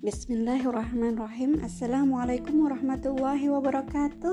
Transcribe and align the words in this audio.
Bismillahirrahmanirrahim. 0.00 1.60
Assalamualaikum 1.60 2.64
warahmatullahi 2.64 3.52
wabarakatuh. 3.52 4.32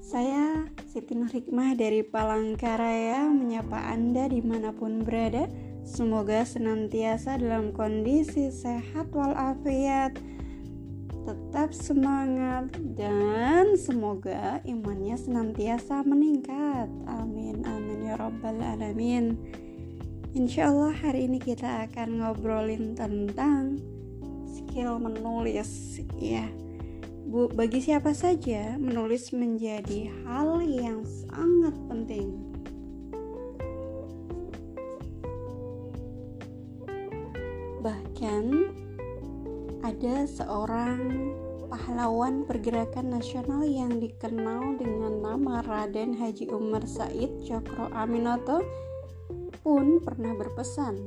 Saya 0.00 0.64
Siti 0.88 1.12
Nur 1.12 1.28
Hikmah 1.28 1.76
dari 1.76 2.00
Palangkaraya 2.00 3.28
Menyapa 3.28 3.92
Anda 3.92 4.32
di 4.32 4.40
mana 4.40 4.72
pun 4.72 5.04
berada. 5.04 5.44
Semoga 5.84 6.40
senantiasa 6.48 7.36
dalam 7.36 7.76
kondisi 7.76 8.48
sehat 8.48 9.12
walafiat. 9.12 10.16
Tetap 11.28 11.76
semangat 11.76 12.72
Dan 12.96 13.76
semoga 13.76 14.64
imannya 14.64 15.20
senantiasa 15.20 16.00
meningkat. 16.00 16.88
Amin 17.04 17.60
amin 17.60 18.08
ya 18.08 18.16
rabbal 18.16 18.56
alamin. 18.56 19.36
Insya 20.32 20.72
Allah 20.72 20.96
hari 20.96 21.28
ini 21.28 21.44
kita 21.44 21.92
akan 21.92 22.24
ngobrolin 22.24 22.96
tentang 22.96 23.95
skill 24.76 25.00
menulis 25.00 25.96
ya. 26.20 26.44
Bu, 27.24 27.48
bagi 27.48 27.80
siapa 27.80 28.12
saja 28.12 28.76
menulis 28.76 29.32
menjadi 29.32 30.12
hal 30.28 30.60
yang 30.68 31.00
sangat 31.00 31.72
penting. 31.88 32.36
Bahkan 37.80 38.44
ada 39.80 40.28
seorang 40.28 41.32
pahlawan 41.72 42.44
pergerakan 42.44 43.16
nasional 43.16 43.64
yang 43.64 43.96
dikenal 43.96 44.76
dengan 44.76 45.24
nama 45.24 45.64
Raden 45.64 46.20
Haji 46.20 46.52
Umar 46.52 46.84
Said 46.84 47.32
Cokro 47.48 47.88
Aminoto 47.96 48.60
pun 49.64 50.04
pernah 50.04 50.36
berpesan, 50.36 51.00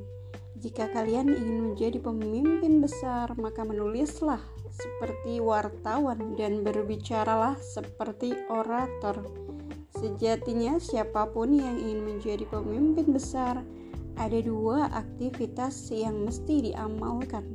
jika 0.60 0.92
kalian 0.92 1.32
ingin 1.32 1.72
menjadi 1.72 2.04
pemimpin 2.04 2.84
besar, 2.84 3.32
maka 3.40 3.64
menulislah 3.64 4.44
seperti 4.68 5.40
wartawan 5.40 6.36
dan 6.36 6.68
berbicaralah 6.68 7.56
seperti 7.56 8.36
orator. 8.52 9.24
Sejatinya, 9.96 10.76
siapa 10.76 11.32
pun 11.32 11.56
yang 11.56 11.80
ingin 11.80 12.04
menjadi 12.04 12.44
pemimpin 12.52 13.08
besar, 13.16 13.64
ada 14.20 14.40
dua 14.44 14.92
aktivitas 14.92 15.96
yang 15.96 16.28
mesti 16.28 16.72
diamalkan. 16.72 17.48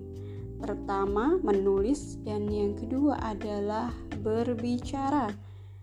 Pertama, 0.65 1.37
menulis, 1.45 2.17
dan 2.25 2.48
yang 2.48 2.73
kedua 2.73 3.21
adalah 3.21 3.93
berbicara. 4.25 5.28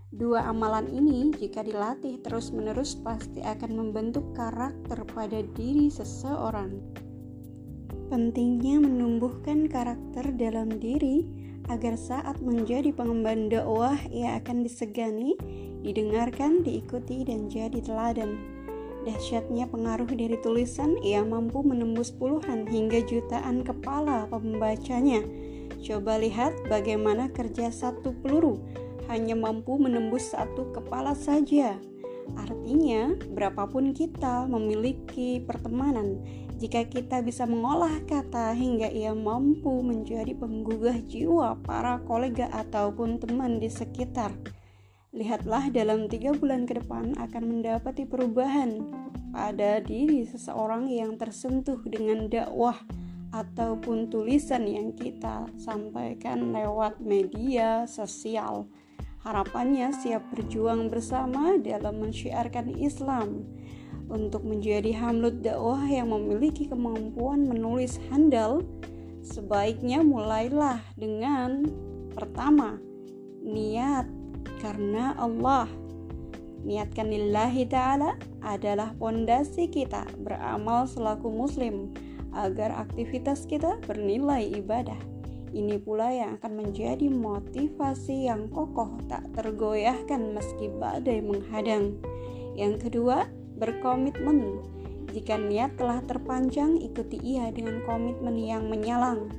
Dua 0.09 0.49
amalan 0.49 0.89
ini, 0.89 1.29
jika 1.37 1.61
dilatih 1.61 2.17
terus-menerus, 2.25 2.97
pasti 2.97 3.45
akan 3.45 3.77
membentuk 3.77 4.33
karakter 4.33 5.05
pada 5.13 5.45
diri 5.53 5.85
seseorang. 5.93 6.81
Pentingnya 8.11 8.83
menumbuhkan 8.83 9.71
karakter 9.71 10.35
dalam 10.35 10.83
diri 10.83 11.23
agar 11.71 11.95
saat 11.95 12.43
menjadi 12.43 12.91
pengemban 12.91 13.47
dakwah 13.47 13.95
ia 14.11 14.35
akan 14.35 14.67
disegani, 14.67 15.39
didengarkan, 15.79 16.59
diikuti, 16.59 17.23
dan 17.23 17.47
jadi 17.47 17.79
teladan. 17.79 18.35
Dahsyatnya 19.07 19.71
pengaruh 19.71 20.11
dari 20.11 20.35
tulisan, 20.43 20.99
ia 20.99 21.23
mampu 21.23 21.63
menembus 21.63 22.11
puluhan 22.11 22.67
hingga 22.67 22.99
jutaan 23.07 23.63
kepala 23.63 24.27
pembacanya. 24.27 25.23
Coba 25.79 26.19
lihat 26.19 26.51
bagaimana 26.67 27.31
kerja 27.31 27.71
satu 27.71 28.11
peluru 28.19 28.59
hanya 29.07 29.39
mampu 29.39 29.79
menembus 29.79 30.35
satu 30.35 30.67
kepala 30.75 31.15
saja. 31.15 31.79
Artinya, 32.35 33.15
berapapun 33.31 33.95
kita 33.95 34.51
memiliki 34.51 35.41
pertemanan, 35.47 36.21
jika 36.61 36.85
kita 36.85 37.25
bisa 37.25 37.49
mengolah 37.49 38.05
kata 38.05 38.53
hingga 38.53 38.85
ia 38.93 39.17
mampu 39.17 39.81
menjadi 39.81 40.37
penggugah 40.37 41.01
jiwa 41.09 41.57
para 41.65 41.97
kolega 42.05 42.53
ataupun 42.53 43.17
teman 43.17 43.57
di 43.57 43.65
sekitar, 43.65 44.29
lihatlah 45.09 45.73
dalam 45.73 46.05
tiga 46.05 46.37
bulan 46.37 46.69
ke 46.69 46.77
depan 46.77 47.17
akan 47.17 47.43
mendapati 47.49 48.05
perubahan 48.05 48.77
pada 49.33 49.81
diri 49.81 50.21
seseorang 50.21 50.85
yang 50.85 51.17
tersentuh 51.17 51.81
dengan 51.81 52.29
dakwah 52.29 52.77
ataupun 53.33 54.13
tulisan 54.13 54.69
yang 54.69 54.93
kita 54.93 55.49
sampaikan 55.57 56.53
lewat 56.53 57.01
media 57.01 57.89
sosial. 57.89 58.69
Harapannya 59.25 59.97
siap 59.97 60.29
berjuang 60.29 60.93
bersama 60.93 61.57
dalam 61.57 62.05
mensyiarkan 62.05 62.77
Islam 62.77 63.49
untuk 64.11 64.43
menjadi 64.43 64.91
hamlut 64.91 65.39
dakwah 65.39 65.81
yang 65.87 66.11
memiliki 66.11 66.67
kemampuan 66.67 67.47
menulis 67.47 67.95
handal. 68.11 68.61
Sebaiknya 69.23 70.03
mulailah 70.03 70.83
dengan 70.99 71.63
pertama, 72.11 72.75
niat 73.39 74.05
karena 74.59 75.15
Allah. 75.15 75.71
Niatkan 76.61 77.09
lillahi 77.09 77.65
ta'ala 77.65 78.19
adalah 78.45 78.93
pondasi 78.99 79.65
kita 79.65 80.05
beramal 80.21 80.85
selaku 80.85 81.31
muslim 81.33 81.89
agar 82.37 82.69
aktivitas 82.75 83.49
kita 83.49 83.81
bernilai 83.87 84.45
ibadah. 84.61 84.97
Ini 85.51 85.83
pula 85.83 86.13
yang 86.15 86.39
akan 86.39 86.63
menjadi 86.63 87.11
motivasi 87.11 88.31
yang 88.31 88.47
kokoh 88.47 89.03
tak 89.11 89.25
tergoyahkan 89.35 90.31
meski 90.31 90.71
badai 90.79 91.19
menghadang. 91.19 91.99
Yang 92.55 92.87
kedua, 92.87 93.27
berkomitmen. 93.61 94.57
Jika 95.13 95.37
niat 95.37 95.77
telah 95.77 96.01
terpanjang, 96.01 96.81
ikuti 96.81 97.21
ia 97.21 97.53
dengan 97.53 97.85
komitmen 97.85 98.33
yang 98.41 98.65
menyalang. 98.65 99.29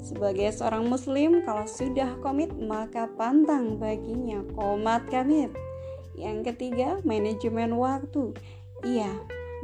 Sebagai 0.00 0.48
seorang 0.54 0.88
muslim, 0.88 1.44
kalau 1.44 1.68
sudah 1.68 2.16
komit, 2.24 2.54
maka 2.56 3.10
pantang 3.20 3.76
baginya 3.76 4.40
komat 4.56 5.04
kamit. 5.12 5.52
Yang 6.16 6.54
ketiga, 6.54 7.02
manajemen 7.04 7.76
waktu. 7.76 8.32
Iya, 8.86 9.12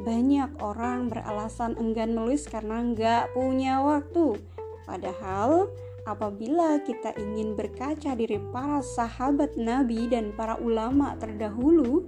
banyak 0.02 0.58
orang 0.58 1.06
beralasan 1.06 1.78
enggan 1.78 2.18
menulis 2.18 2.50
karena 2.50 2.82
nggak 2.82 3.38
punya 3.38 3.78
waktu. 3.80 4.34
Padahal 4.82 5.70
apabila 6.02 6.82
kita 6.82 7.14
ingin 7.14 7.54
berkaca 7.54 8.18
diri 8.18 8.42
para 8.50 8.82
sahabat 8.82 9.54
Nabi 9.54 10.10
dan 10.10 10.34
para 10.34 10.58
ulama 10.58 11.14
terdahulu, 11.22 12.02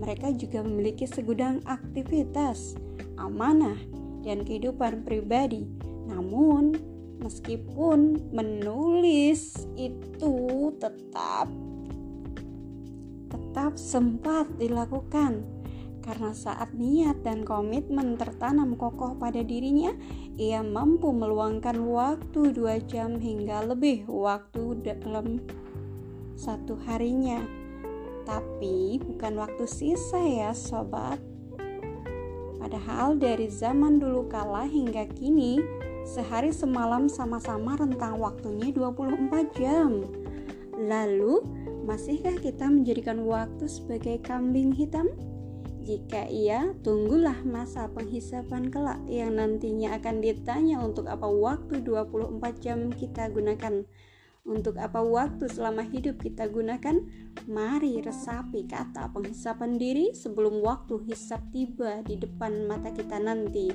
mereka 0.00 0.32
juga 0.32 0.64
memiliki 0.64 1.04
segudang 1.04 1.60
aktivitas, 1.68 2.76
amanah, 3.20 3.76
dan 4.22 4.46
kehidupan 4.46 5.04
pribadi. 5.04 5.66
Namun, 6.08 6.78
meskipun 7.20 8.32
menulis 8.34 9.66
itu 9.78 10.36
tetap 10.78 11.46
tetap 13.32 13.76
sempat 13.80 14.44
dilakukan 14.60 15.40
karena 16.02 16.34
saat 16.34 16.74
niat 16.74 17.22
dan 17.22 17.46
komitmen 17.46 18.18
tertanam 18.18 18.74
kokoh 18.74 19.14
pada 19.14 19.38
dirinya, 19.38 19.94
ia 20.34 20.58
mampu 20.58 21.14
meluangkan 21.14 21.78
waktu 21.78 22.50
dua 22.50 22.82
jam 22.82 23.22
hingga 23.22 23.62
lebih 23.70 24.10
waktu 24.10 24.82
dalam 24.82 25.38
satu 26.34 26.74
harinya. 26.90 27.61
Tapi 28.22 29.02
bukan 29.02 29.38
waktu 29.42 29.64
sisa 29.66 30.20
ya 30.22 30.54
sobat. 30.54 31.18
Padahal 32.62 33.18
dari 33.18 33.50
zaman 33.50 33.98
dulu 33.98 34.30
kala 34.30 34.64
hingga 34.70 35.10
kini, 35.18 35.58
sehari 36.06 36.54
semalam 36.54 37.10
sama-sama 37.10 37.74
rentang 37.74 38.22
waktunya 38.22 38.70
24 38.70 39.50
jam. 39.58 40.06
Lalu, 40.78 41.42
masihkah 41.84 42.38
kita 42.38 42.70
menjadikan 42.70 43.26
waktu 43.26 43.66
sebagai 43.66 44.22
kambing 44.22 44.70
hitam? 44.70 45.10
Jika 45.82 46.30
iya, 46.30 46.70
tunggulah 46.86 47.42
masa 47.42 47.90
penghisapan 47.90 48.70
kelak 48.70 49.02
yang 49.10 49.34
nantinya 49.34 49.98
akan 49.98 50.22
ditanya 50.22 50.78
untuk 50.78 51.10
apa 51.10 51.26
waktu 51.26 51.82
24 51.82 52.38
jam 52.62 52.94
kita 52.94 53.26
gunakan. 53.34 53.82
Untuk 54.42 54.74
apa 54.74 54.98
waktu 54.98 55.46
selama 55.46 55.86
hidup 55.86 56.18
kita 56.18 56.50
gunakan? 56.50 56.98
Mari 57.46 58.02
resapi 58.02 58.66
kata 58.66 59.14
penghisapan 59.14 59.78
diri 59.78 60.10
sebelum 60.10 60.58
waktu 60.66 60.98
hisap 61.06 61.46
tiba 61.54 62.02
di 62.02 62.18
depan 62.18 62.66
mata 62.66 62.90
kita 62.90 63.22
nanti. 63.22 63.70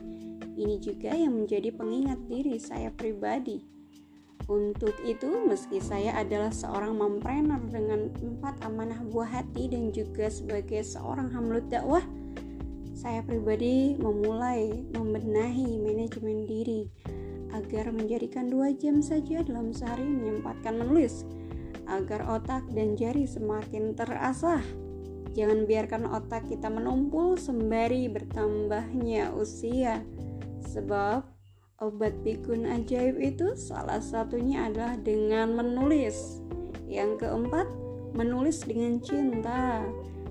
Ini 0.59 0.75
juga 0.83 1.15
yang 1.15 1.39
menjadi 1.39 1.71
pengingat 1.71 2.19
diri 2.27 2.59
saya 2.59 2.91
pribadi. 2.91 3.63
Untuk 4.51 4.91
itu, 5.07 5.47
meski 5.47 5.79
saya 5.79 6.19
adalah 6.19 6.51
seorang 6.51 6.99
mompreneur 6.99 7.63
dengan 7.71 8.11
empat 8.19 8.59
amanah 8.67 8.99
buah 9.07 9.39
hati 9.39 9.71
dan 9.71 9.95
juga 9.95 10.27
sebagai 10.27 10.83
seorang 10.83 11.31
hamlut 11.31 11.67
dakwah, 11.71 12.03
saya 12.97 13.23
pribadi 13.23 13.95
memulai 13.95 14.83
membenahi 14.91 15.79
manajemen 15.79 16.43
diri 16.43 16.89
agar 17.55 17.91
menjadikan 17.93 18.51
dua 18.51 18.73
jam 18.75 18.99
saja 18.99 19.43
dalam 19.43 19.71
sehari 19.71 20.03
menyempatkan 20.03 20.75
menulis 20.75 21.23
agar 21.87 22.27
otak 22.27 22.67
dan 22.75 22.99
jari 22.99 23.23
semakin 23.23 23.95
terasah. 23.95 24.61
Jangan 25.31 25.69
biarkan 25.69 26.03
otak 26.09 26.49
kita 26.49 26.67
menumpul 26.67 27.37
sembari 27.37 28.09
bertambahnya 28.09 29.31
usia, 29.37 30.03
sebab 30.65 31.23
obat 31.77 32.13
pikun 32.25 32.65
ajaib 32.65 33.21
itu 33.21 33.53
salah 33.53 34.01
satunya 34.01 34.67
adalah 34.67 34.97
dengan 34.97 35.53
menulis. 35.53 36.41
Yang 36.89 37.27
keempat, 37.27 37.69
menulis 38.17 38.65
dengan 38.65 38.97
cinta. 38.99 39.85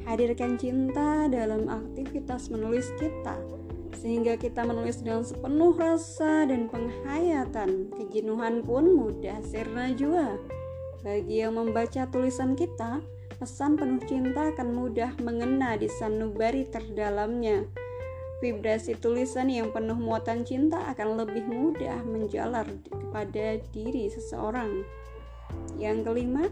Hadirkan 0.07 0.59
cinta 0.59 1.27
dalam 1.31 1.67
aktivitas 1.67 2.51
menulis 2.51 2.91
kita 2.99 3.35
sehingga 3.97 4.37
kita 4.37 4.63
menulis 4.63 5.01
dengan 5.01 5.25
sepenuh 5.25 5.73
rasa 5.75 6.45
dan 6.45 6.69
penghayatan. 6.69 7.91
Kejenuhan 7.97 8.63
pun 8.63 8.93
mudah 8.93 9.41
sirna 9.43 9.91
jua. 9.97 10.37
Bagi 11.01 11.41
yang 11.41 11.57
membaca 11.57 12.05
tulisan 12.11 12.59
kita, 12.59 13.01
pesan 13.41 13.79
penuh 13.79 14.03
cinta 14.05 14.53
akan 14.53 14.75
mudah 14.75 15.15
mengena 15.23 15.79
di 15.79 15.89
sanubari 15.89 16.69
terdalamnya. 16.69 17.65
Vibrasi 18.37 19.01
tulisan 19.01 19.49
yang 19.49 19.73
penuh 19.73 19.97
muatan 19.97 20.45
cinta 20.45 20.93
akan 20.93 21.25
lebih 21.25 21.49
mudah 21.49 22.05
menjalar 22.05 22.69
kepada 22.93 23.57
diri 23.73 24.13
seseorang. 24.13 24.85
Yang 25.81 26.05
kelima, 26.05 26.45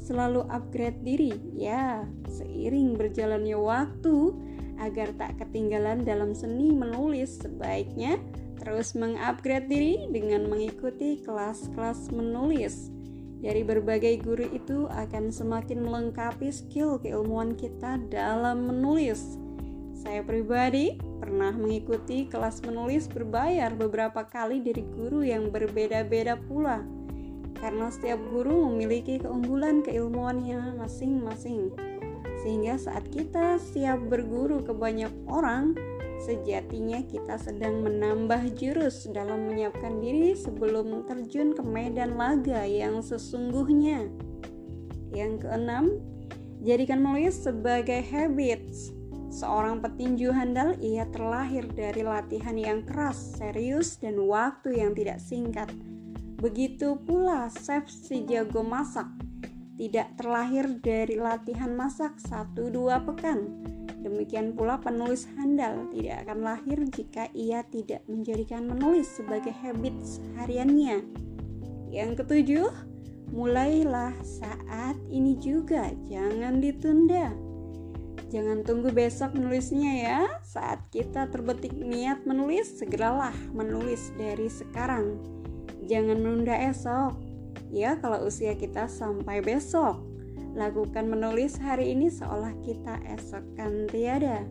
selalu 0.00 0.48
upgrade 0.48 1.02
diri. 1.04 1.36
Ya, 1.52 2.08
seiring 2.30 2.96
berjalannya 2.96 3.58
waktu, 3.58 4.32
agar 4.80 5.12
tak 5.16 5.40
ketinggalan 5.40 6.04
dalam 6.04 6.32
seni 6.32 6.72
menulis, 6.72 7.40
sebaiknya 7.40 8.20
terus 8.60 8.96
mengupgrade 8.96 9.68
diri 9.68 10.08
dengan 10.10 10.48
mengikuti 10.48 11.20
kelas-kelas 11.22 12.10
menulis. 12.10 12.90
Dari 13.36 13.62
berbagai 13.62 14.24
guru 14.24 14.48
itu 14.48 14.88
akan 14.88 15.28
semakin 15.28 15.84
melengkapi 15.84 16.48
skill 16.48 16.96
keilmuan 16.96 17.52
kita 17.52 18.00
dalam 18.08 18.64
menulis. 18.66 19.36
Saya 19.92 20.24
pribadi 20.24 20.96
pernah 21.20 21.52
mengikuti 21.52 22.30
kelas 22.30 22.64
menulis 22.64 23.10
berbayar 23.12 23.74
beberapa 23.76 24.24
kali 24.24 24.64
dari 24.64 24.82
guru 24.88 25.20
yang 25.20 25.52
berbeda-beda 25.52 26.40
pula. 26.48 26.80
Karena 27.56 27.88
setiap 27.88 28.20
guru 28.32 28.72
memiliki 28.72 29.20
keunggulan 29.20 29.84
keilmuannya 29.84 30.76
masing-masing. 30.76 31.95
Sehingga 32.46 32.78
saat 32.78 33.10
kita 33.10 33.58
siap 33.58 34.06
berguru 34.06 34.62
ke 34.62 34.70
banyak 34.70 35.10
orang, 35.26 35.74
sejatinya 36.22 37.02
kita 37.02 37.42
sedang 37.42 37.82
menambah 37.82 38.54
jurus 38.54 39.10
dalam 39.10 39.50
menyiapkan 39.50 39.98
diri 39.98 40.38
sebelum 40.38 41.10
terjun 41.10 41.58
ke 41.58 41.66
medan 41.66 42.14
laga 42.14 42.62
yang 42.62 43.02
sesungguhnya. 43.02 44.06
Yang 45.10 45.42
keenam, 45.42 45.98
jadikan 46.62 47.02
menulis 47.02 47.34
sebagai 47.42 47.98
habits 48.06 48.94
Seorang 49.36 49.84
petinju 49.84 50.32
handal, 50.32 50.78
ia 50.80 51.04
terlahir 51.12 51.68
dari 51.68 52.00
latihan 52.00 52.56
yang 52.56 52.80
keras, 52.88 53.36
serius, 53.36 54.00
dan 54.00 54.16
waktu 54.22 54.80
yang 54.80 54.96
tidak 54.96 55.20
singkat. 55.20 55.68
Begitu 56.40 56.96
pula 57.04 57.52
chef 57.52 57.84
si 57.90 58.24
jago 58.24 58.64
masak, 58.64 59.04
tidak 59.76 60.12
terlahir 60.16 60.80
dari 60.80 61.20
latihan 61.20 61.72
masak 61.76 62.16
satu 62.20 62.72
dua 62.72 63.00
pekan. 63.04 63.60
Demikian 64.00 64.54
pula 64.54 64.78
penulis 64.80 65.28
handal 65.36 65.90
tidak 65.92 66.24
akan 66.24 66.38
lahir 66.46 66.78
jika 66.94 67.28
ia 67.34 67.66
tidak 67.68 68.06
menjadikan 68.08 68.70
menulis 68.70 69.08
sebagai 69.10 69.52
habit 69.52 69.92
hariannya. 70.38 71.02
Yang 71.90 72.22
ketujuh, 72.22 72.70
mulailah 73.34 74.14
saat 74.22 74.94
ini 75.10 75.34
juga, 75.42 75.90
jangan 76.06 76.62
ditunda. 76.62 77.34
Jangan 78.30 78.66
tunggu 78.66 78.90
besok 78.90 79.38
menulisnya 79.38 79.92
ya. 80.02 80.20
Saat 80.42 80.86
kita 80.90 81.30
terbetik 81.30 81.74
niat 81.74 82.26
menulis, 82.26 82.78
segeralah 82.78 83.34
menulis 83.54 84.10
dari 84.18 84.50
sekarang. 84.50 85.18
Jangan 85.86 86.18
menunda 86.18 86.54
esok. 86.58 87.25
Ya, 87.76 88.00
kalau 88.00 88.24
usia 88.24 88.56
kita 88.56 88.88
sampai 88.88 89.44
besok. 89.44 90.00
Lakukan 90.56 91.12
menulis 91.12 91.60
hari 91.60 91.92
ini 91.92 92.08
seolah 92.08 92.56
kita 92.64 92.96
esok 93.12 93.44
kan 93.52 93.84
tiada. 93.92 94.48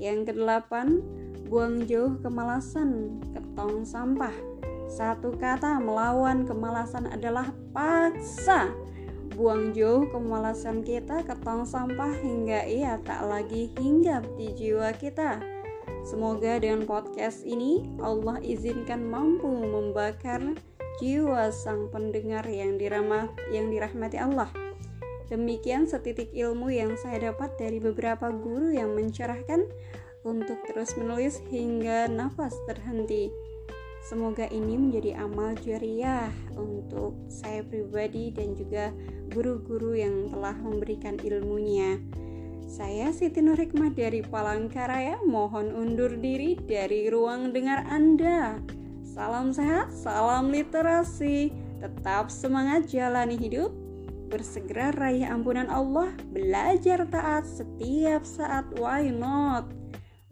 Yang 0.00 0.32
kedelapan, 0.32 1.04
buang 1.52 1.84
jauh 1.84 2.16
kemalasan, 2.24 3.20
ketong 3.36 3.84
sampah. 3.84 4.32
Satu 4.88 5.36
kata 5.36 5.76
melawan 5.76 6.48
kemalasan 6.48 7.04
adalah 7.12 7.52
paksa 7.76 8.72
buang 9.34 9.74
jauh 9.74 10.06
kemalasan 10.14 10.86
kita 10.86 11.26
ke 11.26 11.34
tong 11.42 11.66
sampah 11.66 12.14
hingga 12.22 12.64
ia 12.70 13.02
tak 13.02 13.26
lagi 13.26 13.68
hinggap 13.76 14.22
di 14.38 14.54
jiwa 14.54 14.94
kita. 14.94 15.42
Semoga 16.06 16.62
dengan 16.62 16.86
podcast 16.86 17.42
ini 17.42 17.82
Allah 17.98 18.38
izinkan 18.40 19.02
mampu 19.04 19.50
membakar 19.50 20.54
jiwa 21.02 21.50
sang 21.50 21.90
pendengar 21.90 22.46
yang 22.46 22.78
dirahmat 22.78 23.34
yang 23.50 23.70
dirahmati 23.70 24.18
Allah. 24.20 24.50
Demikian 25.32 25.88
setitik 25.88 26.30
ilmu 26.36 26.68
yang 26.68 26.94
saya 27.00 27.32
dapat 27.32 27.56
dari 27.56 27.80
beberapa 27.80 28.28
guru 28.28 28.76
yang 28.76 28.92
mencerahkan 28.92 29.64
untuk 30.24 30.60
terus 30.68 30.94
menulis 31.00 31.40
hingga 31.48 32.06
nafas 32.06 32.54
terhenti. 32.68 33.32
Semoga 34.04 34.44
ini 34.52 34.76
menjadi 34.76 35.16
amal 35.16 35.56
jariah 35.64 36.28
untuk 36.60 37.16
saya 37.32 37.64
pribadi 37.64 38.28
dan 38.36 38.52
juga 38.52 38.92
guru-guru 39.32 39.96
yang 39.96 40.28
telah 40.28 40.52
memberikan 40.60 41.16
ilmunya. 41.24 41.96
Saya 42.68 43.08
Siti 43.16 43.40
Nur 43.40 43.56
Hikmah 43.56 43.96
dari 43.96 44.20
Palangkaraya, 44.20 45.24
mohon 45.24 45.72
undur 45.72 46.20
diri 46.20 46.52
dari 46.56 47.08
ruang 47.08 47.56
dengar 47.56 47.88
Anda. 47.88 48.60
Salam 49.14 49.54
sehat, 49.54 49.94
salam 49.94 50.50
literasi, 50.50 51.54
tetap 51.78 52.34
semangat 52.34 52.90
jalani 52.90 53.38
hidup, 53.38 53.70
bersegera 54.26 54.90
raih 54.90 55.22
ampunan 55.22 55.70
Allah, 55.70 56.10
belajar 56.34 57.06
taat 57.06 57.46
setiap 57.46 58.26
saat, 58.26 58.66
why 58.74 59.06
not? 59.14 59.70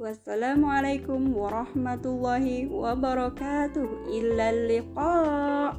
Wassalamualaikum 0.03 1.31
warahmatullahi 1.31 2.67
wabarakatuh. 2.67 4.11
Illa 4.11 4.51
liqa. 4.51 5.79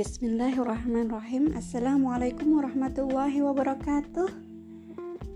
Bismillahirrahmanirrahim 0.00 1.52
Assalamualaikum 1.60 2.56
warahmatullahi 2.56 3.44
wabarakatuh 3.44 4.32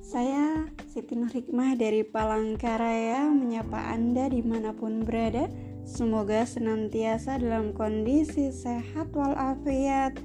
Saya 0.01 0.65
Siti 0.89 1.21
Nur 1.21 1.29
Hikmah 1.29 1.77
dari 1.77 2.01
Palangkaraya 2.01 3.29
Menyapa 3.29 3.93
Anda 3.93 4.33
di 4.33 4.41
mana 4.41 4.73
pun 4.73 5.05
berada 5.05 5.53
Semoga 5.85 6.49
senantiasa 6.49 7.37
dalam 7.45 7.77
kondisi 7.77 8.49
sehat 8.57 9.13
walafiat, 9.13 10.17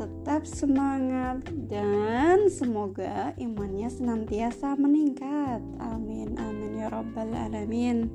tetap 0.00 0.48
semangat, 0.48 1.44
dan 1.68 2.48
semoga 2.48 3.36
imannya 3.36 3.92
senantiasa 3.92 4.80
meningkat. 4.80 5.60
Amin, 5.76 6.40
amin 6.40 6.80
ya 6.80 6.88
Rabbal 6.88 7.36
'Alamin. 7.36 8.08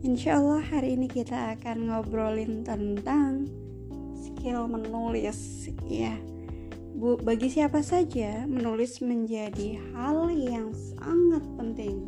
Insya 0.00 0.40
Allah, 0.40 0.64
hari 0.64 0.96
ini 0.96 1.12
kita 1.12 1.52
akan 1.52 1.92
ngobrolin 1.92 2.64
tentang 2.64 3.61
skill 4.42 4.66
menulis, 4.66 5.70
ya. 5.86 6.18
Bu, 6.98 7.14
bagi 7.14 7.46
siapa 7.46 7.78
saja, 7.78 8.42
menulis 8.50 8.98
menjadi 8.98 9.78
hal 9.94 10.34
yang 10.34 10.74
sangat 10.74 11.46
penting 11.54 12.02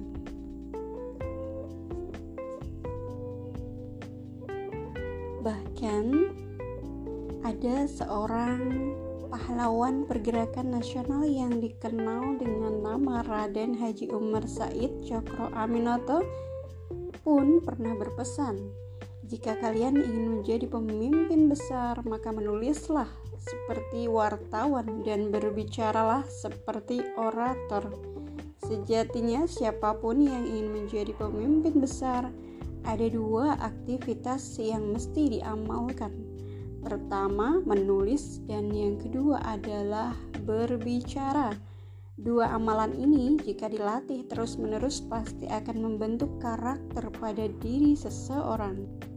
Bahkan 5.47 6.05
ada 7.47 7.77
seorang 7.87 8.91
pahlawan 9.31 10.03
pergerakan 10.03 10.75
nasional 10.75 11.23
yang 11.23 11.63
dikenal 11.63 12.35
dengan 12.43 12.83
nama 12.83 13.23
Raden 13.23 13.79
Haji 13.79 14.11
Umar 14.11 14.43
Said 14.51 14.91
Cokro 15.07 15.55
Aminoto 15.55 16.27
pun 17.23 17.63
pernah 17.63 17.95
berpesan, 17.95 18.84
jika 19.25 19.57
kalian 19.57 19.97
ingin 19.97 20.27
menjadi 20.37 20.69
pemimpin 20.69 21.49
besar, 21.49 21.97
maka 22.05 22.29
menulislah 22.29 23.09
seperti 23.41 24.05
wartawan 24.05 25.01
dan 25.01 25.33
berbicaralah 25.33 26.29
seperti 26.29 27.01
orator. 27.17 27.89
Sejatinya 28.65 29.49
siapa 29.49 29.97
pun 29.97 30.21
yang 30.21 30.45
ingin 30.45 30.69
menjadi 30.73 31.13
pemimpin 31.17 31.81
besar 31.81 32.29
ada 32.85 33.07
dua 33.09 33.57
aktivitas 33.65 34.61
yang 34.61 34.93
mesti 34.93 35.41
diamalkan. 35.41 36.13
Pertama, 36.85 37.65
menulis, 37.65 38.45
dan 38.45 38.69
yang 38.69 39.01
kedua 39.01 39.41
adalah 39.41 40.13
berbicara. 40.45 41.57
Dua 42.21 42.53
amalan 42.53 42.93
ini, 42.93 43.41
jika 43.41 43.73
dilatih 43.73 44.29
terus-menerus, 44.29 45.01
pasti 45.09 45.49
akan 45.49 45.81
membentuk 45.81 46.37
karakter 46.45 47.09
pada 47.17 47.49
diri 47.65 47.97
seseorang. 47.97 49.14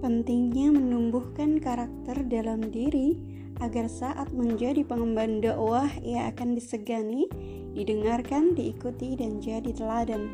Pentingnya 0.00 0.72
menumbuhkan 0.72 1.60
karakter 1.60 2.24
dalam 2.24 2.64
diri 2.72 3.20
agar 3.60 3.84
saat 3.84 4.32
menjadi 4.32 4.80
pengemban 4.80 5.44
dakwah 5.44 5.92
ia 6.00 6.32
akan 6.32 6.56
disegani, 6.56 7.28
didengarkan, 7.76 8.56
diikuti, 8.56 9.12
dan 9.20 9.44
jadi 9.44 9.68
teladan. 9.76 10.32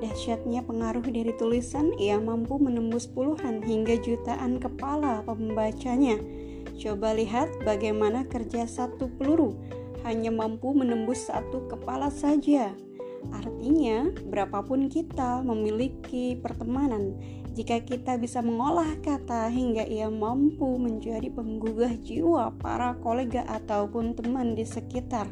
Dahsyatnya 0.00 0.64
pengaruh 0.64 1.04
dari 1.04 1.36
tulisan, 1.36 1.92
ia 2.00 2.16
mampu 2.16 2.56
menembus 2.56 3.04
puluhan 3.04 3.60
hingga 3.60 4.00
jutaan 4.00 4.56
kepala 4.56 5.20
pembacanya. 5.28 6.16
Coba 6.80 7.12
lihat 7.12 7.52
bagaimana 7.62 8.24
kerja 8.24 8.64
satu 8.64 9.12
peluru 9.20 9.54
hanya 10.02 10.32
mampu 10.32 10.72
menembus 10.72 11.28
satu 11.28 11.68
kepala 11.68 12.08
saja. 12.08 12.72
Artinya, 13.32 14.12
berapapun 14.28 14.92
kita 14.92 15.40
memiliki 15.40 16.36
pertemanan, 16.40 17.16
jika 17.54 17.78
kita 17.86 18.18
bisa 18.18 18.42
mengolah 18.42 18.98
kata 18.98 19.46
hingga 19.46 19.86
ia 19.86 20.10
mampu 20.10 20.74
menjadi 20.74 21.30
penggugah 21.30 21.94
jiwa 22.02 22.50
para 22.58 22.98
kolega 22.98 23.46
ataupun 23.46 24.18
teman 24.18 24.58
di 24.58 24.66
sekitar. 24.66 25.30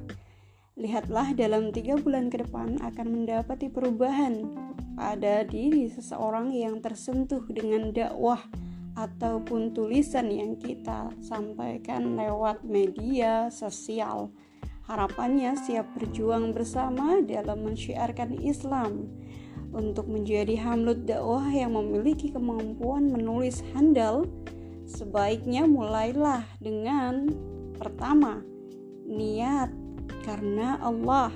Lihatlah 0.78 1.34
dalam 1.34 1.74
tiga 1.74 1.98
bulan 1.98 2.30
ke 2.30 2.46
depan 2.46 2.78
akan 2.78 3.06
mendapati 3.10 3.66
perubahan 3.68 4.54
pada 4.94 5.42
diri 5.42 5.90
seseorang 5.90 6.54
yang 6.54 6.78
tersentuh 6.78 7.42
dengan 7.50 7.90
dakwah 7.90 8.40
ataupun 8.94 9.74
tulisan 9.74 10.30
yang 10.30 10.54
kita 10.54 11.10
sampaikan 11.18 12.14
lewat 12.14 12.62
media 12.62 13.50
sosial. 13.50 14.30
Harapannya 14.86 15.58
siap 15.58 15.90
berjuang 15.98 16.54
bersama 16.54 17.18
dalam 17.18 17.66
mensyiarkan 17.66 18.38
Islam 18.38 19.10
untuk 19.72 20.08
menjadi 20.08 20.54
hamlut 20.60 21.08
dakwah 21.08 21.48
yang 21.48 21.74
memiliki 21.74 22.28
kemampuan 22.30 23.08
menulis 23.08 23.64
handal. 23.72 24.28
Sebaiknya 24.84 25.64
mulailah 25.64 26.44
dengan 26.60 27.32
pertama, 27.80 28.44
niat 29.08 29.72
karena 30.22 30.76
Allah. 30.84 31.32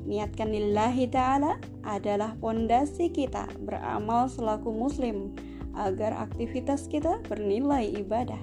Niatkan 0.00 0.48
lillahi 0.48 1.10
ta'ala 1.12 1.60
adalah 1.84 2.32
pondasi 2.40 3.12
kita 3.12 3.44
beramal 3.60 4.32
selaku 4.32 4.72
muslim 4.72 5.36
agar 5.76 6.16
aktivitas 6.16 6.88
kita 6.88 7.20
bernilai 7.28 7.84
ibadah. 8.00 8.40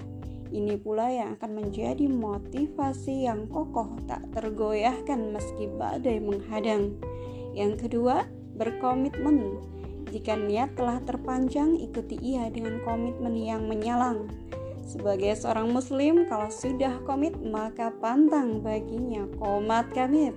Ini 0.47 0.79
pula 0.79 1.11
yang 1.11 1.35
akan 1.35 1.59
menjadi 1.59 2.07
motivasi 2.07 3.27
yang 3.27 3.51
kokoh 3.51 3.99
tak 4.07 4.23
tergoyahkan 4.31 5.35
meski 5.35 5.67
badai 5.75 6.23
menghadang. 6.23 6.95
Yang 7.51 7.89
kedua, 7.89 8.23
berkomitmen. 8.57 9.61
Jika 10.09 10.35
niat 10.35 10.73
telah 10.73 10.99
terpanjang, 11.03 11.77
ikuti 11.79 12.17
ia 12.19 12.49
dengan 12.49 12.81
komitmen 12.83 13.37
yang 13.37 13.69
menyalang. 13.69 14.27
Sebagai 14.87 15.35
seorang 15.35 15.67
muslim, 15.69 16.25
kalau 16.31 16.47
sudah 16.47 17.03
komit, 17.03 17.35
maka 17.43 17.91
pantang 17.99 18.63
baginya 18.63 19.27
komat 19.35 19.91
kamit. 19.91 20.33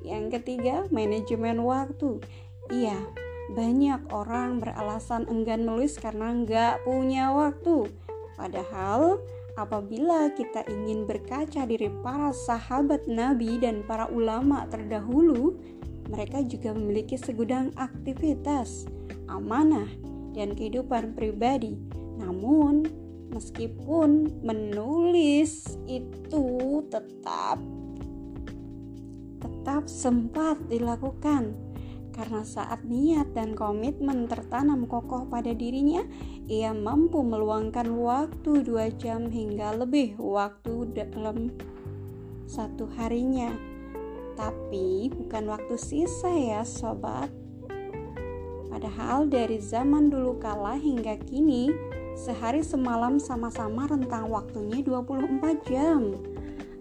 Yang 0.00 0.38
ketiga, 0.38 0.86
manajemen 0.94 1.60
waktu. 1.66 2.22
Iya, 2.70 2.96
banyak 3.50 4.14
orang 4.14 4.62
beralasan 4.62 5.26
enggan 5.26 5.66
menulis 5.66 5.98
karena 5.98 6.30
nggak 6.30 6.86
punya 6.86 7.34
waktu. 7.34 7.90
Padahal 8.38 9.18
apabila 9.58 10.30
kita 10.38 10.62
ingin 10.70 11.04
berkaca 11.04 11.66
diri 11.66 11.90
para 12.00 12.30
sahabat 12.30 13.10
Nabi 13.10 13.58
dan 13.58 13.82
para 13.82 14.06
ulama 14.06 14.70
terdahulu, 14.70 15.58
mereka 16.08 16.40
juga 16.46 16.72
memiliki 16.72 17.20
segudang 17.20 17.74
aktivitas, 17.76 18.88
amanah, 19.28 19.90
dan 20.32 20.54
kehidupan 20.54 21.12
pribadi. 21.12 21.76
Namun, 22.16 22.86
meskipun 23.34 24.40
menulis 24.42 25.76
itu 25.86 26.46
tetap 26.90 27.58
tetap 29.40 29.88
sempat 29.88 30.56
dilakukan 30.68 31.56
karena 32.10 32.44
saat 32.44 32.84
niat 32.84 33.32
dan 33.32 33.56
komitmen 33.56 34.28
tertanam 34.28 34.84
kokoh 34.84 35.24
pada 35.30 35.56
dirinya, 35.56 36.04
ia 36.50 36.74
mampu 36.74 37.22
meluangkan 37.24 37.88
waktu 37.96 38.66
dua 38.66 38.92
jam 38.92 39.32
hingga 39.32 39.78
lebih 39.78 40.20
waktu 40.20 40.90
dalam 40.92 41.48
satu 42.44 42.90
harinya. 42.98 43.69
Tapi 44.40 45.12
bukan 45.12 45.52
waktu 45.52 45.76
sisa 45.76 46.32
ya 46.32 46.64
sobat. 46.64 47.28
Padahal 48.72 49.28
dari 49.28 49.60
zaman 49.60 50.08
dulu 50.08 50.40
kala 50.40 50.80
hingga 50.80 51.20
kini, 51.28 51.68
sehari 52.16 52.64
semalam 52.64 53.20
sama-sama 53.20 53.84
rentang 53.84 54.32
waktunya 54.32 54.80
24 54.80 55.68
jam. 55.68 56.16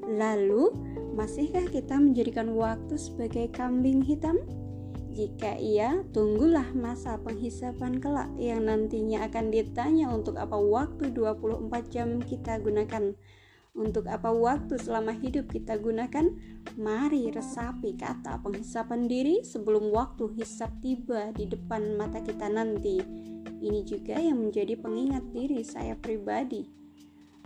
Lalu, 0.08 0.72
masihkah 1.20 1.68
kita 1.68 2.00
menjadikan 2.00 2.56
waktu 2.56 2.96
sebagai 2.96 3.51
kambing 3.51 4.08
hitam? 4.08 4.39
Jika 5.12 5.60
iya, 5.60 6.00
tunggulah 6.16 6.72
masa 6.72 7.20
penghisapan 7.20 8.00
kelak 8.00 8.32
yang 8.39 8.72
nantinya 8.72 9.28
akan 9.28 9.51
ditanya 9.51 10.08
untuk 10.08 10.39
apa 10.39 10.56
waktu 10.56 11.12
24 11.12 11.92
jam 11.92 12.24
kita 12.24 12.56
gunakan. 12.63 13.20
Untuk 13.78 14.10
apa 14.10 14.34
waktu 14.34 14.82
selama 14.82 15.14
hidup 15.14 15.54
kita 15.54 15.78
gunakan? 15.78 16.34
Mari 16.76 17.30
resapi 17.30 17.94
kata 17.94 18.42
penghisapan 18.42 19.06
diri 19.06 19.46
sebelum 19.46 19.94
waktu 19.94 20.30
hisap 20.42 20.74
tiba 20.82 21.30
di 21.38 21.46
depan 21.46 21.94
mata 21.94 22.20
kita 22.20 22.50
nanti. 22.50 22.98
Ini 23.60 23.86
juga 23.86 24.18
yang 24.18 24.50
menjadi 24.50 24.74
pengingat 24.80 25.22
diri 25.36 25.62
saya 25.62 25.94
pribadi. 25.94 26.66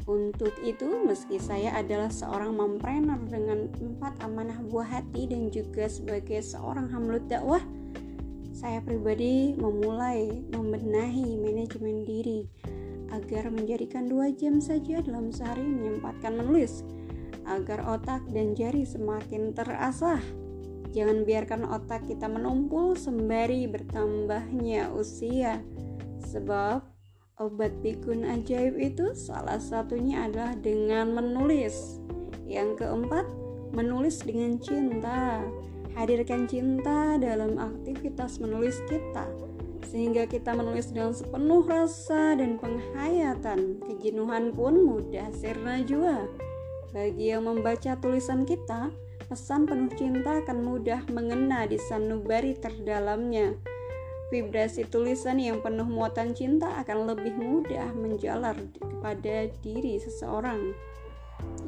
Untuk 0.03 0.51
itu, 0.67 0.99
meski 1.07 1.39
saya 1.39 1.79
adalah 1.79 2.11
seorang 2.11 2.59
mompreneur 2.59 3.23
dengan 3.31 3.71
empat 3.71 4.19
amanah 4.19 4.59
buah 4.67 4.99
hati 4.99 5.31
dan 5.31 5.47
juga 5.47 5.87
sebagai 5.87 6.43
seorang 6.43 6.91
hamlut 6.91 7.23
dakwah, 7.31 7.63
saya 8.51 8.83
pribadi 8.83 9.55
memulai 9.55 10.43
membenahi 10.51 11.39
manajemen 11.39 12.03
diri 12.03 12.47
agar 13.13 13.53
menjadikan 13.53 14.09
dua 14.09 14.33
jam 14.33 14.57
saja 14.57 14.99
dalam 15.05 15.29
sehari 15.29 15.61
menyempatkan 15.61 16.33
menulis 16.33 16.81
agar 17.45 17.85
otak 17.85 18.25
dan 18.33 18.57
jari 18.57 18.83
semakin 18.83 19.53
terasah. 19.53 20.19
Jangan 20.93 21.25
biarkan 21.25 21.69
otak 21.69 22.05
kita 22.09 22.25
menumpul 22.29 22.93
sembari 22.97 23.65
bertambahnya 23.69 24.93
usia, 24.93 25.61
sebab 26.21 26.93
Obat 27.41 27.73
pikun 27.81 28.29
ajaib 28.29 28.77
itu 28.77 29.17
salah 29.17 29.57
satunya 29.57 30.29
adalah 30.29 30.53
dengan 30.53 31.17
menulis. 31.17 31.97
Yang 32.45 32.85
keempat, 32.85 33.25
menulis 33.73 34.21
dengan 34.21 34.61
cinta. 34.61 35.41
Hadirkan 35.97 36.45
cinta 36.45 37.17
dalam 37.17 37.57
aktivitas 37.57 38.37
menulis 38.37 38.77
kita 38.85 39.25
sehingga 39.93 40.25
kita 40.25 40.57
menulis 40.57 40.89
dengan 40.89 41.13
sepenuh 41.13 41.61
rasa 41.69 42.33
dan 42.33 42.57
penghayatan. 42.57 43.77
Kejenuhan 43.85 44.49
pun 44.49 44.81
mudah 44.81 45.29
sirna 45.37 45.85
jua. 45.85 46.25
Bagi 46.89 47.29
yang 47.29 47.45
membaca 47.45 47.93
tulisan 48.01 48.41
kita, 48.41 48.89
pesan 49.29 49.69
penuh 49.69 49.93
cinta 49.93 50.41
akan 50.41 50.65
mudah 50.65 51.05
mengena 51.13 51.69
di 51.69 51.77
sanubari 51.77 52.57
terdalamnya. 52.57 53.53
Vibrasi 54.33 54.89
tulisan 54.89 55.37
yang 55.37 55.61
penuh 55.61 55.85
muatan 55.85 56.33
cinta 56.33 56.73
akan 56.81 57.13
lebih 57.13 57.37
mudah 57.37 57.93
menjalar 57.93 58.57
kepada 58.81 59.45
diri 59.61 60.01
seseorang. 60.01 60.73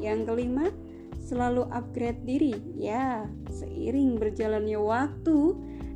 Yang 0.02 0.34
kelima, 0.34 0.74
selalu 1.22 1.70
upgrade 1.70 2.26
diri. 2.26 2.58
Ya, 2.74 3.30
seiring 3.54 4.18
berjalannya 4.18 4.82
waktu, 4.82 5.54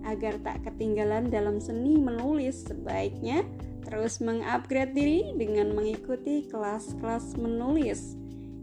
agar 0.07 0.39
tak 0.43 0.63
ketinggalan 0.67 1.27
dalam 1.27 1.59
seni 1.59 1.99
menulis, 1.99 2.67
sebaiknya 2.67 3.43
terus 3.83 4.21
mengupgrade 4.21 4.93
diri 4.93 5.33
dengan 5.33 5.73
mengikuti 5.73 6.45
kelas-kelas 6.45 7.39
menulis. 7.39 8.19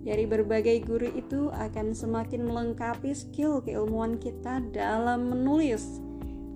Dari 0.07 0.23
berbagai 0.23 0.87
guru 0.87 1.11
itu 1.19 1.51
akan 1.51 1.91
semakin 1.91 2.47
melengkapi 2.47 3.11
skill 3.11 3.59
keilmuan 3.59 4.23
kita 4.23 4.63
dalam 4.71 5.35
menulis. 5.35 5.99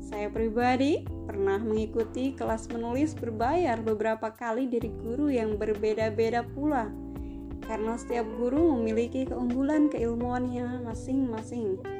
Saya 0.06 0.30
pribadi 0.30 1.02
pernah 1.26 1.58
mengikuti 1.58 2.30
kelas 2.34 2.70
menulis 2.70 3.10
berbayar 3.18 3.82
beberapa 3.82 4.30
kali 4.30 4.70
dari 4.70 4.94
guru 5.02 5.34
yang 5.34 5.58
berbeda-beda 5.58 6.46
pula. 6.54 6.90
Karena 7.66 7.98
setiap 7.98 8.26
guru 8.38 8.78
memiliki 8.78 9.26
keunggulan 9.26 9.90
keilmuannya 9.90 10.86
masing-masing. 10.86 11.99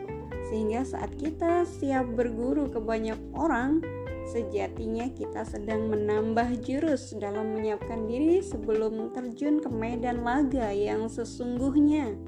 Sehingga 0.51 0.83
saat 0.83 1.15
kita 1.15 1.63
siap 1.63 2.11
berguru 2.19 2.67
ke 2.67 2.83
banyak 2.83 3.17
orang, 3.39 3.79
sejatinya 4.35 5.07
kita 5.15 5.47
sedang 5.47 5.87
menambah 5.87 6.59
jurus 6.67 7.15
dalam 7.15 7.55
menyiapkan 7.55 8.11
diri 8.11 8.43
sebelum 8.43 9.15
terjun 9.15 9.63
ke 9.63 9.71
medan 9.71 10.27
laga 10.27 10.75
yang 10.75 11.07
sesungguhnya. 11.07 12.19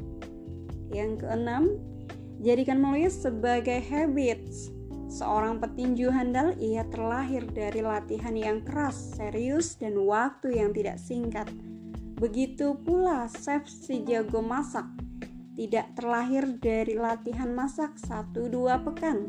Yang 0.94 1.26
keenam, 1.26 1.82
jadikan 2.38 2.78
menulis 2.78 3.18
sebagai 3.18 3.82
habits 3.82 4.70
Seorang 5.12 5.60
petinju 5.60 6.08
handal, 6.08 6.56
ia 6.56 6.88
terlahir 6.88 7.44
dari 7.52 7.84
latihan 7.84 8.32
yang 8.32 8.64
keras, 8.64 9.12
serius, 9.12 9.76
dan 9.76 10.00
waktu 10.08 10.56
yang 10.56 10.72
tidak 10.72 10.96
singkat. 10.96 11.52
Begitu 12.16 12.80
pula 12.80 13.28
chef 13.28 13.68
si 13.68 14.00
jago 14.08 14.40
masak, 14.40 14.88
tidak 15.52 15.92
terlahir 15.98 16.48
dari 16.60 16.96
latihan 16.96 17.52
masak 17.52 17.96
satu 18.00 18.48
dua 18.48 18.80
pekan. 18.80 19.28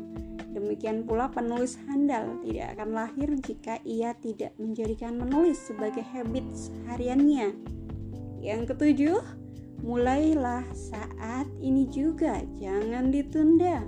Demikian 0.54 1.02
pula 1.02 1.28
penulis 1.34 1.74
handal 1.90 2.38
tidak 2.46 2.78
akan 2.78 2.90
lahir 2.94 3.28
jika 3.42 3.82
ia 3.82 4.14
tidak 4.22 4.54
menjadikan 4.56 5.18
menulis 5.18 5.58
sebagai 5.58 6.06
habit 6.14 6.46
hariannya. 6.86 7.58
Yang 8.38 8.60
ketujuh, 8.70 9.18
mulailah 9.82 10.62
saat 10.70 11.50
ini 11.58 11.90
juga, 11.90 12.38
jangan 12.62 13.10
ditunda. 13.10 13.82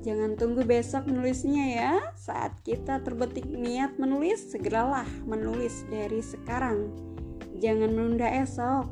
Jangan 0.00 0.38
tunggu 0.38 0.62
besok 0.62 1.10
menulisnya 1.10 1.64
ya. 1.66 1.92
Saat 2.14 2.62
kita 2.62 3.02
terbetik 3.02 3.44
niat 3.44 3.98
menulis, 3.98 4.38
segeralah 4.54 5.06
menulis 5.26 5.82
dari 5.90 6.22
sekarang. 6.22 6.94
Jangan 7.58 7.90
menunda 7.90 8.30
esok. 8.30 8.86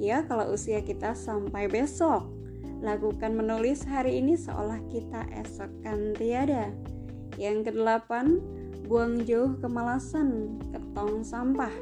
Ya, 0.00 0.24
kalau 0.24 0.56
usia 0.56 0.80
kita 0.80 1.12
sampai 1.12 1.68
besok. 1.68 2.24
Lakukan 2.80 3.36
menulis 3.36 3.84
hari 3.84 4.16
ini 4.16 4.32
seolah 4.40 4.80
kita 4.88 5.28
esok 5.36 5.68
kan 5.84 6.16
tiada. 6.16 6.72
Yang 7.36 7.68
kedelapan, 7.68 8.40
buang 8.88 9.28
jauh 9.28 9.60
kemalasan, 9.60 10.56
ketong 10.72 11.20
sampah. 11.20 11.72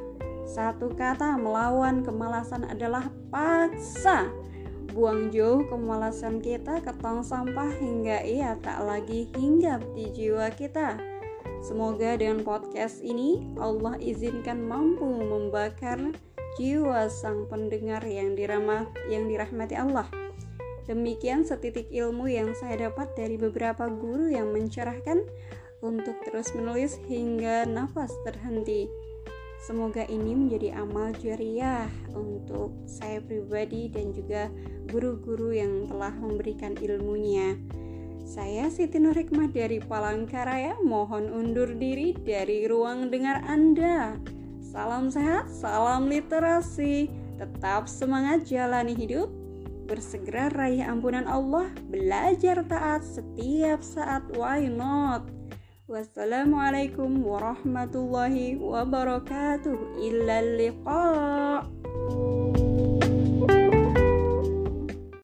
Satu 0.43 0.91
kata 0.91 1.39
melawan 1.39 2.03
kemalasan 2.03 2.67
adalah 2.67 3.07
paksa 3.31 4.27
buang 4.91 5.29
jauh 5.29 5.63
kemalasan 5.69 6.41
kita 6.41 6.81
ke 6.81 6.91
tong 6.99 7.21
sampah 7.21 7.69
hingga 7.77 8.25
ia 8.25 8.57
tak 8.59 8.81
lagi 8.83 9.29
hinggap 9.37 9.79
di 9.93 10.09
jiwa 10.11 10.49
kita. 10.51 10.97
Semoga 11.61 12.17
dengan 12.17 12.41
podcast 12.41 13.03
ini 13.03 13.43
Allah 13.59 13.99
izinkan 14.01 14.63
mampu 14.65 15.05
membakar 15.05 15.99
jiwa 16.57 17.11
sang 17.11 17.45
pendengar 17.45 18.01
yang 18.07 18.33
dirahmat 18.33 18.89
yang 19.11 19.29
dirahmati 19.29 19.75
Allah. 19.77 20.09
Demikian 20.89 21.45
setitik 21.45 21.93
ilmu 21.93 22.25
yang 22.25 22.57
saya 22.57 22.89
dapat 22.89 23.13
dari 23.13 23.37
beberapa 23.37 23.85
guru 23.85 24.33
yang 24.33 24.49
mencerahkan 24.49 25.21
untuk 25.85 26.17
terus 26.25 26.49
menulis 26.57 26.97
hingga 27.05 27.69
nafas 27.69 28.09
terhenti. 28.25 28.89
Semoga 29.59 30.07
ini 30.07 30.33
menjadi 30.33 30.79
amal 30.79 31.11
jariah 31.19 31.91
untuk 32.15 32.73
saya 32.87 33.19
pribadi 33.19 33.91
dan 33.91 34.15
juga 34.15 34.47
guru-guru 34.87 35.51
yang 35.51 35.85
telah 35.91 36.15
memberikan 36.15 36.73
ilmunya. 36.79 37.59
Saya 38.23 38.71
Siti 38.71 38.97
Nur 39.03 39.17
Hikmah 39.17 39.51
dari 39.51 39.83
Palangkaraya, 39.83 40.79
mohon 40.79 41.27
undur 41.27 41.75
diri 41.75 42.15
dari 42.15 42.65
ruang 42.71 43.11
dengar 43.11 43.43
Anda. 43.45 44.15
Salam 44.69 45.09
sehat, 45.09 45.49
salam 45.49 46.05
literasi, 46.13 47.09
tetap 47.41 47.89
semangat 47.89 48.45
jalani 48.45 48.93
hidup, 48.93 49.25
bersegera 49.89 50.53
raih 50.53 50.85
ampunan 50.85 51.25
Allah, 51.25 51.73
belajar 51.89 52.61
taat 52.69 53.01
setiap 53.01 53.81
saat, 53.81 54.21
why 54.37 54.69
not? 54.69 55.25
Wassalamualaikum 55.89 57.17
warahmatullahi 57.25 58.61
wabarakatuh. 58.61 60.05
Illa 60.05 60.45
liqa. 60.45 61.65